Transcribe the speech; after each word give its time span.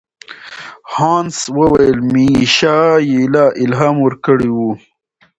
هانس 0.93 1.37
وویل 1.57 1.97
میشایلا 2.13 3.45
الهام 3.63 3.95
ورکړی 4.01 4.49
و. 4.55 4.59